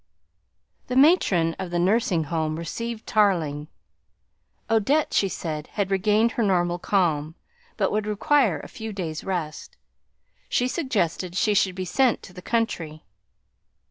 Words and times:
The 0.87 0.95
matron 0.95 1.55
of 1.59 1.69
the 1.69 1.77
nursing 1.77 2.23
home 2.23 2.55
received 2.55 3.05
Tarling. 3.05 3.67
Odette, 4.67 5.13
she 5.13 5.29
said, 5.29 5.67
had 5.73 5.91
regained 5.91 6.31
her 6.31 6.41
normal 6.43 6.79
calm, 6.79 7.35
but 7.77 7.91
would 7.91 8.07
require 8.07 8.59
a 8.61 8.67
few 8.67 8.91
days' 8.93 9.23
rest. 9.23 9.77
She 10.49 10.67
suggested 10.67 11.35
she 11.37 11.53
should 11.53 11.75
be 11.75 11.85
sent 11.85 12.23
to 12.23 12.33
the 12.33 12.41
country. 12.41 13.03